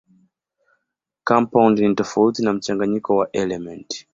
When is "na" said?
2.43-2.53